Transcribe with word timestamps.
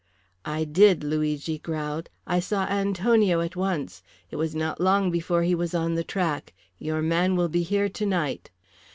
"I 0.45 0.63
did," 0.63 1.03
Luigi 1.03 1.59
growled, 1.59 2.09
"I 2.25 2.39
saw 2.39 2.65
Antonio 2.65 3.39
at 3.41 3.55
once. 3.55 4.01
It 4.31 4.35
was 4.37 4.55
not 4.55 4.81
long 4.81 5.11
before 5.11 5.43
he 5.43 5.53
was 5.53 5.75
on 5.75 5.93
the 5.93 6.03
track. 6.03 6.53
Your 6.79 7.03
man 7.03 7.35
will 7.35 7.49
be 7.49 7.61
here 7.61 7.87
tonight." 7.87 8.49